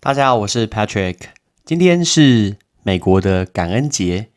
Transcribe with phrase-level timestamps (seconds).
[0.00, 1.16] 大家好，我是 Patrick。
[1.64, 4.28] 今天是美国的感恩节，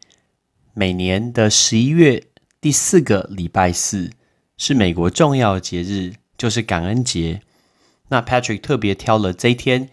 [0.73, 2.23] 每年的十一月
[2.59, 4.09] 第四个礼拜四
[4.57, 7.43] 是美国重要的节日，就是感恩节。
[8.07, 9.89] 那 Patrick 特别挑了这一天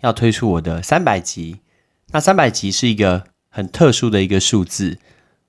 [0.00, 1.60] 要推出我的三百集。
[2.12, 4.98] 那三百集是一个很特殊的一个数字，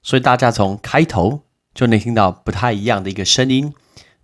[0.02, 1.44] 所以大家从开头
[1.74, 3.74] 就能听到不太一样的一个声音。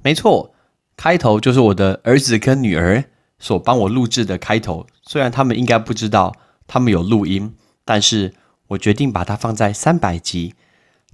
[0.04, 0.54] 没错，
[0.96, 3.06] 开头就是我的儿子跟女儿。
[3.40, 7.56] 所帮我录制的开头，虽然他们应该不知道他们有录音，
[7.86, 8.34] 但是
[8.70, 10.56] 我决定把它放在三百集。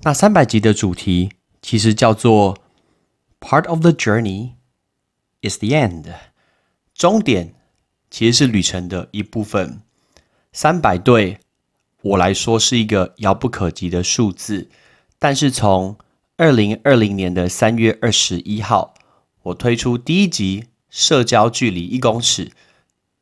[0.04, 1.32] 那三百集的主题
[1.62, 2.58] 其实叫做
[3.42, 4.52] “Part of the journey
[5.42, 6.14] is the end”，
[6.96, 7.56] 终点
[8.10, 9.82] 其实是旅程的一部分。
[10.54, 11.40] 三百对
[12.02, 14.70] 我来说是一个遥不可及的数字，
[15.20, 15.98] 但是从
[16.38, 18.94] 二零二零年的三月二十一号，
[19.42, 20.68] 我推出第一集。
[20.96, 22.52] 社交距离一公尺。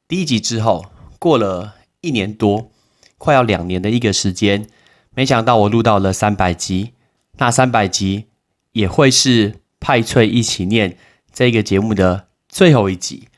[0.06, 0.88] 第一集之后，
[1.20, 2.70] 过了一年多，
[3.18, 4.68] 快要两年的一个时间，
[5.16, 6.92] 没想到我录到了三百集。
[7.38, 8.26] 那三百集
[8.74, 10.98] 也会是派翠一起念
[11.32, 13.30] 这个节目的最后一集。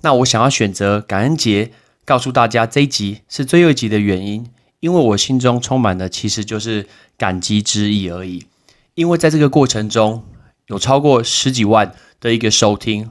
[0.00, 1.70] 那我想要选择感恩节，
[2.08, 4.46] 告诉大家这一集是最后一集的原因，
[4.80, 6.86] 因为我心中充满的其实就是
[7.18, 8.46] 感激之意而已。
[8.94, 10.24] 因为在这个过程中，
[10.68, 13.10] 有超过十几万的一个收听。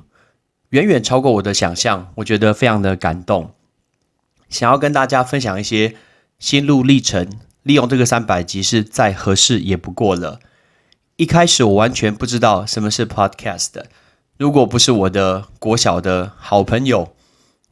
[0.69, 3.51] 远远超过我的想象，我觉得非常的感动。
[4.49, 5.93] 想要跟大家分享一些
[6.39, 7.29] 心路历程，
[7.61, 10.39] 利用这个三百集是再合适也不过了。
[11.17, 13.83] 一开始我完全不知道什么是 Podcast，
[14.39, 17.13] 如果不是我的国小的好朋友，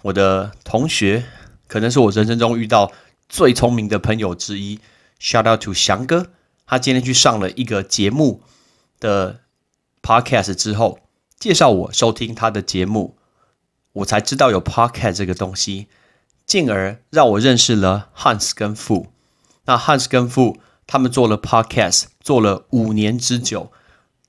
[0.06, 1.26] 我的同学，
[1.68, 2.92] 可能是我人生中遇到
[3.28, 4.80] 最聪明的朋友之一。
[5.20, 6.28] Shout out to 翔哥，
[6.68, 8.42] 他今天去上了一个节目
[9.00, 9.42] 的
[10.02, 11.00] Podcast 之后。
[11.38, 13.18] 介绍我收听他的节目，
[13.94, 15.88] 我才知道有 podcast 这个东西，
[16.46, 19.08] 进而让我认识了 Hans 跟 Fu。
[19.66, 20.56] 那 Hans 跟 Fu
[20.88, 23.72] 他们做了 podcast，做了五年之久。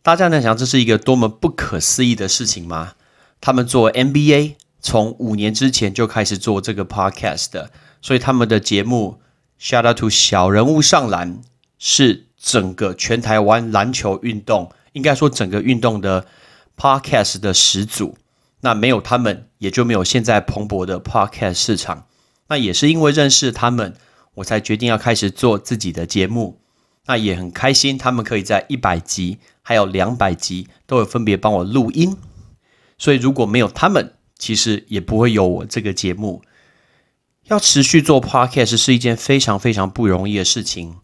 [0.02, 2.94] 大家能想这是一个多么不可思议的事情吗？
[3.40, 7.70] 他们做 MBA，从五年之前就开始做这个 podcast 的，
[8.00, 9.20] 所以他们的节目
[9.60, 11.40] Shout out to 小人物上篮，
[11.78, 16.26] 是整个全台湾篮球运动，应该说整个运动的。
[16.78, 18.18] Podcast 的始祖，
[18.60, 22.06] 那没有他们，也就没有现在蓬勃的 Podcast 市场。
[22.48, 23.94] 那也是因为认识他们，
[24.34, 26.60] 我才决定要开始做自己的节目。
[27.06, 32.14] 那也很开心，他们可以在一百集还有两百集都有分别帮我录音。
[32.98, 36.42] 所以如果没有他们，其实也不会有我这个节目。
[37.44, 40.96] 要持续做 Podcast 是一件非常非常不容易的事情。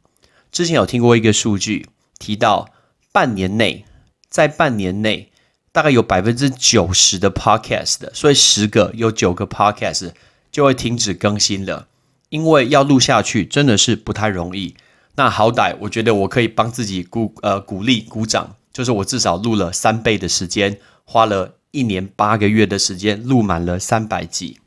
[0.50, 1.88] 之前有听过一个数据，
[2.18, 2.70] 提到
[3.12, 3.84] 半年内，
[4.28, 5.28] 在半年内。
[5.74, 10.12] 大概有百分之九十的 podcast 的，所以十个有九个 podcast
[10.50, 11.88] 就会停止更新了，
[12.28, 14.76] 因为要录下去真的是不太容易。
[15.14, 24.60] 那好歹我觉得我可以帮自己鼓呃鼓励鼓掌，就是我至少录了三倍的时间，花了一年八个月的时间录满了三百集。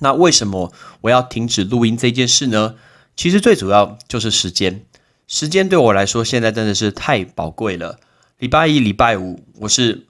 [0.00, 2.74] 那为什么我要停止录音这件事呢？
[3.16, 4.84] 其实最主要就是时间，
[5.26, 7.98] 时间对我来说现在真的是太宝贵了。
[8.38, 10.06] 礼拜一、礼拜五，我是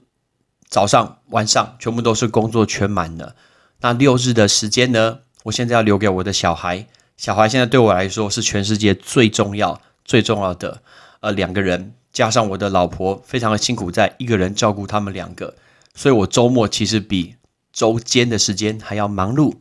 [0.67, 3.35] 早上、晚上全部都是工作全满的。
[3.81, 5.19] 那六日的时间呢？
[5.45, 6.85] 我现在要留给我的小孩。
[7.17, 10.83] 小孩现在对我来说是全世界最重要、最重要的。
[11.21, 15.55] 呃，两个人加上我的老婆，非常的辛苦，在一个人照顾他们两个。
[15.93, 17.35] 所以我周末其实比
[17.71, 19.55] 周间的时间还要忙碌。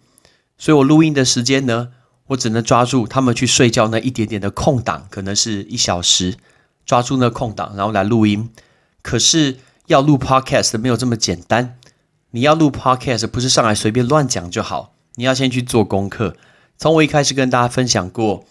[0.56, 1.88] 所以我录音的时间呢，
[2.28, 6.36] 我只能抓住他们去睡觉那一点点的空档，可能是一小时。
[6.84, 8.48] 抓住那空档，然后来录音。
[9.02, 9.58] 可是
[9.88, 11.78] 要录 podcast 没有这么简单。
[12.30, 16.34] 你要录 podcast 不是上来随便乱讲就好，你要先去做功课。
[16.78, 18.46] 从我一开始跟大家分享过，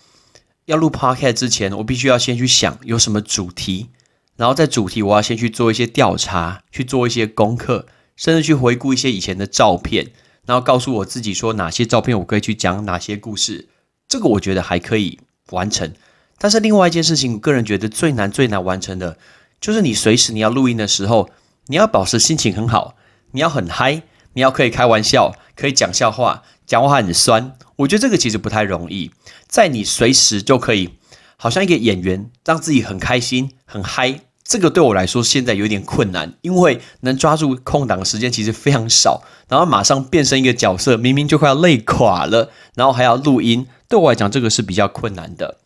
[0.65, 3.89] 要录 podcast 之前，我必须要先去想有什么主题，
[4.37, 10.11] 然后在主题我要先去做一些调查，去做一些功课，甚至去回顾一些以前的照片，
[10.45, 13.67] 然后告诉我自己说哪些照片我可以去讲哪些故事。
[14.07, 15.19] 这个我觉得还可以
[15.49, 15.91] 完成。
[16.37, 19.17] 但是另外一件事情，我个人觉得最难最难完成的，
[19.59, 21.29] 就是你随时你要录音的时候，
[21.65, 22.95] 你要保持心情很好，
[23.31, 24.03] 你要很嗨，
[24.33, 27.57] 你要可以开玩笑，可以讲笑话，讲话很酸。
[27.77, 29.11] 我觉得这个其实不太容易，
[29.47, 30.91] 在你随时就可以，
[31.37, 34.21] 好像一个演员，让自己很开心、很嗨。
[34.47, 45.57] 这个对我来说现在有点困难，因为能抓住空档的时间其实非常少，然后马上变身一个角色，明明就快要累垮了，然后还要录音，对我来讲，这个是比较困难的。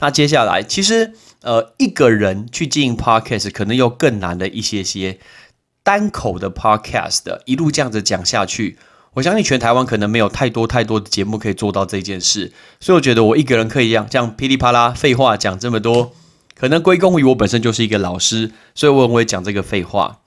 [0.00, 5.18] 那接下来，其实呃，一个人去经营 podcast 可能又更难的一些些。
[5.84, 8.76] 单口的 podcast 一路这样子讲下去，
[9.14, 12.52] 我相信全台湾可能没有太多太多的节目可以做到这件事。
[12.78, 16.12] 所以我觉得我一个人可以这样这样噼里啪啦废话讲这么多，
[16.58, 20.20] 可能归功于我本身就是一个老师，所以我很会讲这个废话。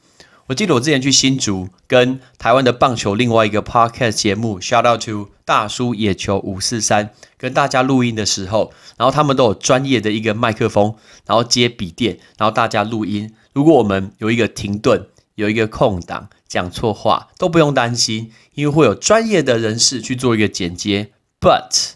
[0.48, 10.96] 我记得我之前去新竹跟台湾的棒球另外一个 podcast 节目 Shout out to 大叔野球五四三跟大家录音的时候，然后他们都有专业的一个麦克风，
[11.26, 13.34] 然后接笔电，然后大家录音。
[13.54, 15.08] 如果我们有一个停顿。
[15.36, 21.12] 有一个空档，讲错话都不用担心，因为会有专业的人士去做一个剪接。
[21.40, 21.94] But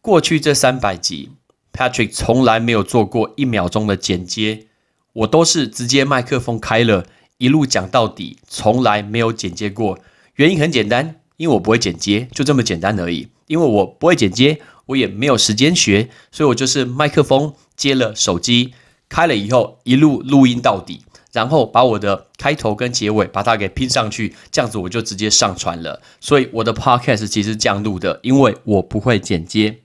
[0.00, 1.30] 过去这三百集
[1.72, 4.66] ，Patrick 从来没有做过一秒钟的剪接，
[5.12, 7.06] 我都是直接麦克风开了，
[7.38, 9.98] 一路讲到底，从来没有剪接过。
[10.34, 13.28] 原因很简单，因为我不会剪接，就这么简单而已。
[13.46, 18.74] 因为我不会剪接，我也没有时间学，所以我就是麦克风接了手机，
[19.08, 21.02] 开了以后一路录音到底。
[21.32, 26.02] 然后把我的开头跟结尾把它给拼上去，这样子我就直接上传了。
[26.20, 29.78] 所以我的 podcast 其实这样录的，因为我不会剪接。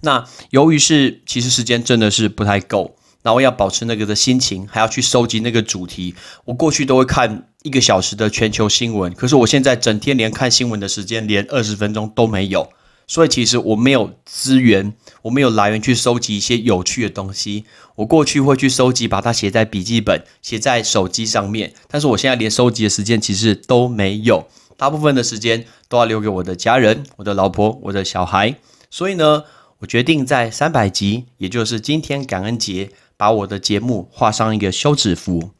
[0.00, 6.14] 那由于是其实时间真的是不太够，然后要保持那个的心情，还要去收集那个主题。
[6.44, 12.68] 我过去都会看一个小时的全球新闻，可是我现在整天连看新闻的时间连二十分钟都没有。
[13.10, 14.92] 所以其实我没有资源，
[15.22, 17.64] 我没有来源去收集一些有趣的东西。
[17.94, 21.72] 我过去会去收集，把它写在笔记本、写在手机上面。
[21.88, 24.46] 但是我现在连收集的时间其实都没有，
[24.76, 28.56] 大部分的时间都要留给我的家人、我的老婆、我的小孩。
[28.90, 29.44] 所以呢，
[29.80, 35.50] 我决定在三百集，也就是今天感恩节，把我的节目画上一个休止符。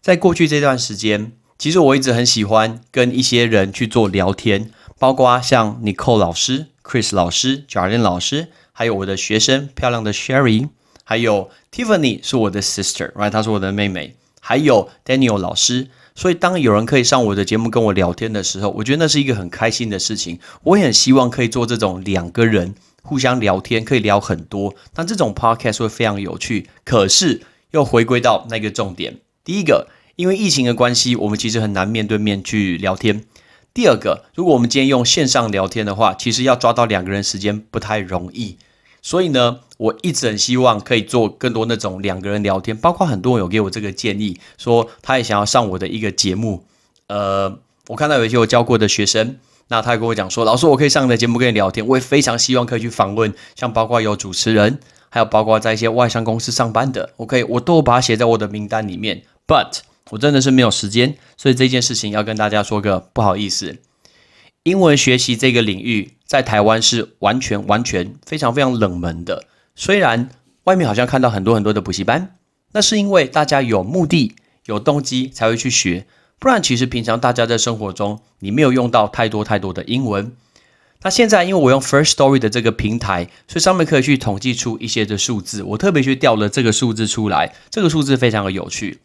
[0.00, 6.66] 在过去这段时间，其实我一直很喜欢跟一些人去做聊天，包括像 Nicole 老师。
[6.84, 10.70] Chris 老师、Jordan 老师，还有我的学生漂亮的 Sherry，
[11.04, 13.28] 还有 Tiffany 是我的 sister，right？
[13.28, 15.88] 她是我的妹妹，还有 Daniel 老师。
[16.14, 20.38] 所以当有人可以上我的节目跟我聊天的时候，我觉得那是一个很开心的事情。
[20.62, 22.74] 我也很希望可以做这种两个人
[23.08, 24.74] 互相聊天，可以聊很多。
[24.92, 26.68] 但这种 podcast 会非常有趣。
[26.84, 27.40] 可是
[27.70, 33.24] 又回归到那个重点，第一个，因为疫情的关系，我们其实很难面对面去聊天。
[33.72, 38.58] 第二个，如果我们今天用线上聊天的话，其实要抓到两个人时间不太容易。
[39.00, 46.64] 所以呢，我一直很希望可以做更多那种两个人聊天，包括很多人有给我这个建议，说他也想要上我的一个节目。
[47.06, 49.38] 呃，我看到有一些我教过的学生，
[49.68, 54.80] 那他也跟我讲说，老师我可以上你的节目跟你聊天，我也非常希望可以去访问，像包括有主持人，
[55.10, 59.22] 还有包括在一些外商公司上班的，OK，我都把它写在我的名单里面。
[59.46, 59.80] But
[60.10, 63.76] 我真的是没有时间，所以这件事情要跟大家说个不好意思。
[64.62, 69.44] 英文学习这个领域在台湾是完全完全非常非常冷门的。
[69.74, 70.30] 虽然
[70.64, 72.36] 外面好像看到很多很多的补习班，
[72.72, 74.34] 那是因为大家有目的、
[74.66, 76.06] 有动机才会去学，
[76.38, 80.36] 不然其实平常大家在生活中你没有用到太多太多的英文。
[81.02, 85.62] 那现在因为我用 First Story 的这个平台，所以上面可以去统计出一些的数字。
[85.62, 88.98] 我特别去调了这个数字出来，这个数字非常的有趣。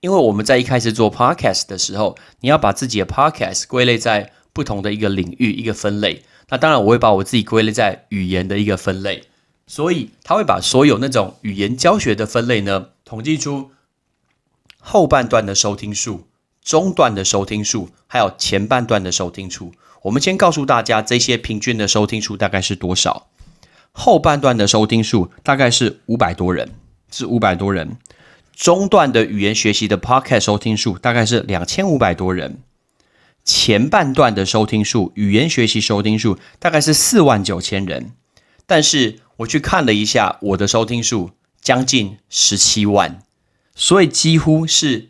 [0.00, 6.22] 因为我们在一开始做 podcast 的时候，你要把自己的 podcast 归类在不同的一个领域、一个分类。
[6.50, 9.24] 那当然，我会把我自己归类在语言的一个分类。
[9.66, 13.70] 所以，他会把所有那种语言教学的分类呢，统计出
[14.78, 16.27] 后半段的收听数、
[16.68, 19.72] 中段的收听数，还有前半段的收听数。
[20.02, 23.28] 我们先告诉大家，这些平均的收听数大概是多少？
[23.90, 26.74] 后半段的收听数大概是五百多人，
[27.10, 27.96] 是五百多人。
[28.52, 32.58] 中段的语言学习的 Podcast 收听数大概是两千五百多人，
[33.46, 38.12] 前半段的收听数语言学习收听数大概是四万九千人，
[38.66, 41.30] 但是我去看了一下我的收听数
[41.62, 43.22] 将近十七万，
[43.74, 45.08] 所以几乎是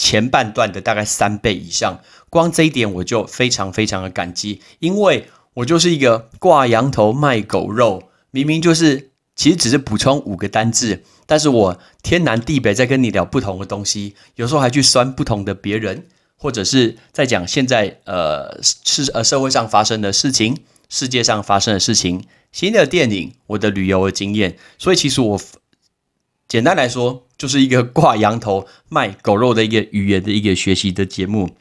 [0.00, 2.00] 前半段的大概三倍以上。
[2.30, 11.02] 光这一点我就非常非常的感激，因为我就是一个挂羊头卖狗肉，明明就是其实只是补充五个单字。
[11.26, 20.56] 但是我天南地北在跟你聊不同的东西，有时候还去酸不同的别人，或者是在讲现在呃是呃社会上发生的事情，
[20.88, 24.56] 世界上发生的事情，新的电影，我的旅游的经验。
[24.78, 25.40] 所以其实我
[26.50, 31.56] 简单来说，就是一个挂羊头卖狗肉的一个语言的一个学习的节目。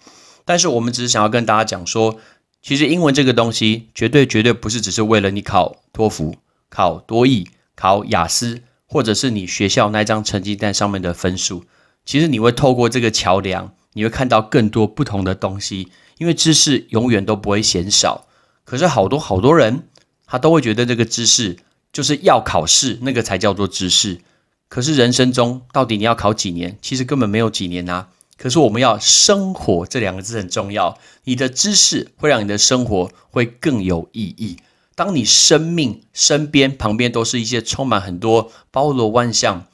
[0.45, 2.19] 但是我们只是想要跟大家讲说，
[2.59, 6.37] 其实英文这个东西，绝对绝对不是只是为了你考托福、
[6.69, 8.63] 考多译、考雅思。
[8.91, 11.63] 或者是你学校那张成绩单上面的分数，
[12.05, 15.89] 其实你会透过这个桥梁，你会看到更多不同的东西。
[16.17, 18.25] 因为知识永远都不会嫌少。
[18.65, 19.83] 可是好多好多人，
[20.25, 21.57] 他都会觉得这个知识
[21.93, 24.21] 就是要考试，那个才叫做知识。
[24.69, 26.77] 可是人生中到底你要考几年？
[26.79, 28.09] 其实根本没有几年啊。
[28.37, 30.97] 可是我们要生活这两个字很重要。
[31.23, 34.57] 你的知识会让你的生活会更有意义。
[34.95, 39.65] 当你生命身边旁边都是一些充满很多包罗万象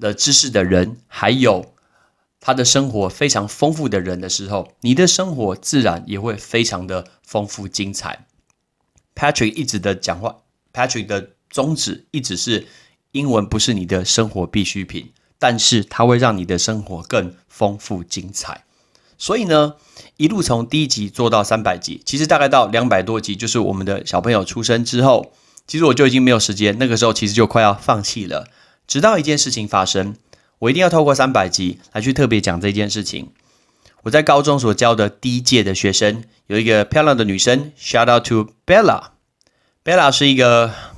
[0.00, 1.72] 的知识的人，还有
[2.40, 8.26] 他的生活非常丰富的人的时候，你的生活自然也会非常的丰富精彩。
[9.14, 10.38] Patrick 一直的讲话
[10.72, 12.66] ，Patrick 的宗旨一直是。
[13.12, 18.64] 英文不是你的生活必需品，但是它会让你的生活更丰富精彩。
[19.18, 19.74] 所以呢，
[20.16, 25.32] 一路从第一集做到三百集，其实大概到两百多集，就是我们的小朋友出生之后，
[25.66, 26.78] 其实我就已经没有时间。
[26.78, 28.48] 那个时候其实就快要放弃了。
[28.86, 30.16] 直到一件事情发生，
[30.60, 33.28] 我一定要透过三百集来去特别讲这件事情。
[34.04, 39.10] 我在高中所教的第一届的学生，有一个漂亮的女生，shout out to Bella。
[39.84, 40.91] Bella 是一个。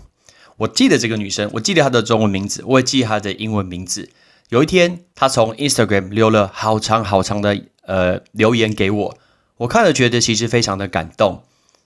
[0.57, 4.09] 我记得这个女生，我记得她的中文名字，我也记她的英文名字。
[4.51, 9.19] 有一天，她从 Instagram 留了好长好长的呃留言给我，
[9.57, 11.43] 我看了觉得其实非常的感动，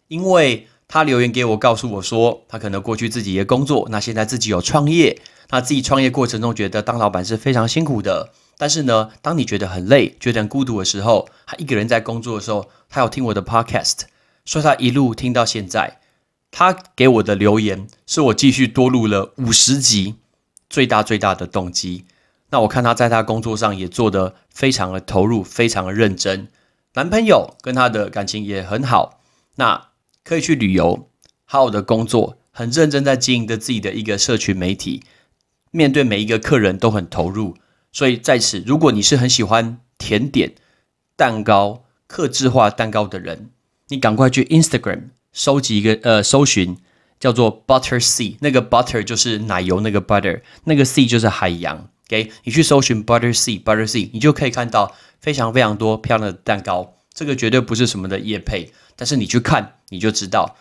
[0.08, 5.18] 因为她留言给我，告诉我说她可能过去自己也工作，那现在自己有创业，
[5.50, 14.00] 那自己创业过程中觉得当老板是非常辛苦的，但是呢，当你觉得很累、觉得很孤独的时候，她一个人在工作的时候，她有听我的 Podcast，
[14.44, 16.00] 说她一路听到现在。
[16.50, 20.16] 他给我的留言是我继续多录了五十集
[20.68, 22.04] 最大最大的动机。
[22.50, 26.48] 那我看他在他工作上也做得非常的投入，非常的认真。
[26.94, 29.20] 男朋友跟他的感情也很好，
[29.56, 29.88] 那
[30.24, 31.10] 可以去旅游，
[31.44, 35.04] 好好的工作，很认真在经营着自己的一个社群媒体，
[35.70, 37.56] 面对每一个客人都很投入。
[37.92, 40.54] 所以在此，如果你是很喜欢甜点、
[41.14, 43.50] 蛋糕、克制化蛋糕的人，
[43.88, 45.10] 你赶快去 Instagram。
[45.32, 46.76] 收集一个呃，搜寻
[47.20, 51.88] 叫做 Butter Sea，那个 Butter 就是奶油那个 Butter，那个 Sea 就是海洋。
[52.06, 56.94] OK，你去搜寻 Butter Sea，Butter Sea，你就可以看到非常非常多漂亮的蛋糕。
[57.12, 60.56] 这个绝对不是什么的叶配，但是你去看你就知道，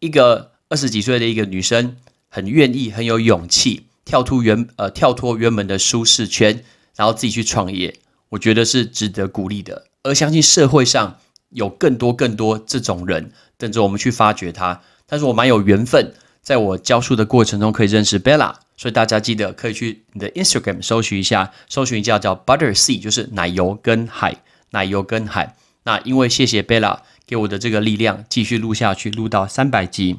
[0.00, 1.96] 一个二十几岁的一个女生
[2.28, 6.62] 很愿意、很有勇气跳出原呃跳脱原本的舒适圈，
[6.94, 7.96] 然后自己去创业，
[8.28, 9.86] 我觉得是值得鼓励的。
[10.02, 13.32] 而相信社会上有更多更多这种人。
[13.62, 25.54] 等着我们去发掘它，但是我蛮有缘分，在我教书的过程中可以认识 Bella，所以大家记得可以去你的 Instagram 搜寻一下，搜寻一下叫 Butter Sea，就是奶油跟海，奶油跟海。
[25.84, 30.18] 那因为谢谢 Bella 给我的这个力量，继续录下去，录到三百集，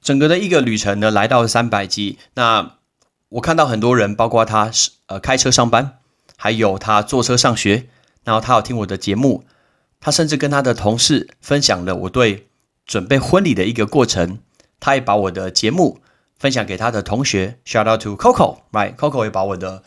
[0.00, 2.18] 整个的一个旅程呢，来到三百集。
[2.34, 2.76] 那
[3.30, 5.98] 我看到很多人，包括他是呃开车上班，
[6.36, 7.88] 还有他坐车上学，
[8.22, 9.44] 然后他有听我的节目。
[10.06, 12.46] 他甚至跟他的同事分享了我对
[12.86, 14.38] 准备婚礼的一个过程，
[14.78, 15.98] 他也把我的节目
[16.38, 19.82] 分享给他的同学，shout out to Coco，right？Coco 也把我的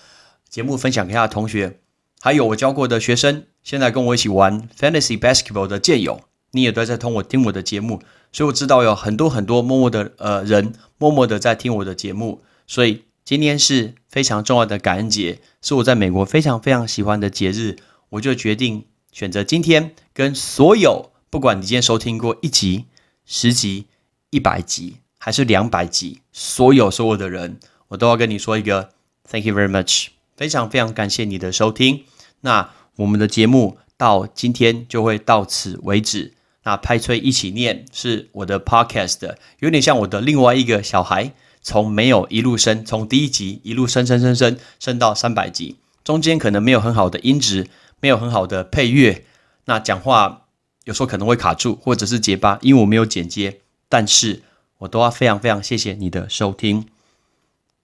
[0.50, 1.80] 节目分享给他的同学，
[2.20, 6.20] 还有我教过的学生，现在跟我一起玩 Fantasy Basketball 的健友，
[6.52, 8.02] 你也都在通我听我的节目，
[8.34, 17.78] 所以我知道有很多很多默默的呃人，默默的在听我的节目，所以今天是非常重要的感恩节，是我在美国非常非常喜欢的节日，
[18.10, 18.84] 我就决定。
[19.12, 22.86] 选择今天跟所有，不管你今天收听过一集、
[23.25, 23.88] 十集、
[24.30, 28.89] 一百集还是两百集，所有所有的人，我都要跟你说一个
[29.30, 32.06] Thank you very much，非常非常感谢你的收听。
[32.42, 36.34] 那我们的节目到今天就会到此为止。
[36.63, 47.68] 那拍吹一起念是我的 Podcast，有点像我的另外一个小孩，从没有一路升，从第一集一路升升升升升到三百集，中间可能没有很好的音质。
[48.01, 49.25] 没有很好的配乐，
[49.65, 50.48] 那讲话
[50.86, 53.62] 有时候可能会卡住，或者是结巴，因为我没有剪接。
[53.88, 54.44] 但是
[54.79, 56.88] 我都要非常非常谢谢你的收听。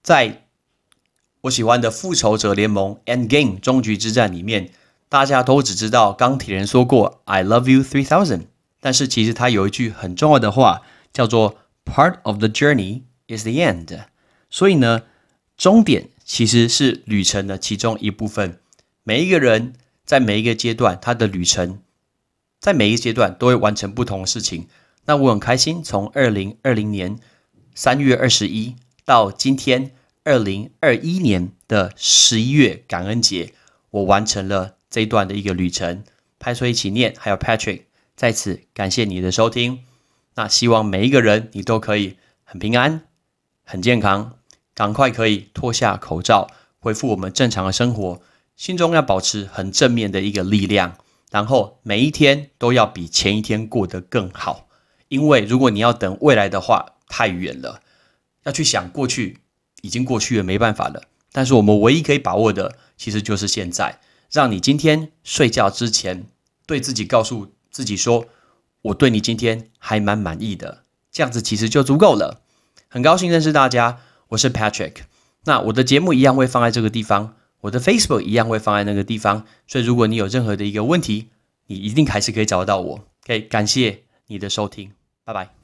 [0.02, 0.44] 在
[1.42, 4.70] 我喜欢的《复仇者联盟》End Game 终局之战里面，
[5.08, 8.46] 大家都只知道钢铁人说过 “I love you three thousand”，
[8.80, 10.82] 但是其实他有一句很重要的话，
[11.12, 14.04] 叫做 “Part of the journey is the end”。
[14.48, 15.02] 所以呢，
[15.56, 18.58] 终点其实是旅程的其中一部分。
[19.04, 19.74] 每一个人。
[20.06, 21.80] 在每一个阶段，他的旅程，
[22.60, 24.68] 在每一个阶段都会完成不同的事情。
[25.04, 27.18] 那我很开心，从二零二零年
[27.74, 29.90] 三月二十一到今天
[30.24, 33.52] 二零二一年的十一月感恩节，
[33.90, 36.04] 我完成了这一段的一个旅程。
[36.38, 37.82] 拍出一起念，还有 Patrick，
[38.14, 39.84] 在此感谢你的收听。
[40.34, 43.02] 那希望每一个人你都可以很平安、
[43.64, 44.38] 很健康，
[44.74, 46.48] 赶快可以脱下口罩，
[46.78, 48.20] 恢复我们正常的生活。
[48.56, 50.96] 心中要保持很正面的一个力量，
[51.30, 54.66] 然后每一天都要比前一天过得更好，
[55.08, 57.82] 因为如果你要等未来的话，太远了，
[58.44, 59.38] 要去想过去
[59.82, 61.02] 已经过去了，没办法了。
[61.32, 64.00] 但是我们唯一可以把握的，其实就是现在。
[64.30, 66.26] 让你今天睡觉之前，
[66.66, 68.26] 对自己告诉自己说
[68.82, 70.82] ：“我对你今天还蛮满意的。”
[71.12, 72.42] 这样子其实就足够了。
[72.88, 74.94] 很高兴认识大家，我是 Patrick。
[75.44, 79.44] 那我的节目一样会放在这个地方，我的 Facebook 一样会放在那个地方。
[79.66, 81.28] 所以如果你有任何的一个问题，
[81.66, 83.04] 你一定还是可以找得到我。
[83.24, 84.92] OK，感谢你的收听，
[85.24, 85.55] 拜拜。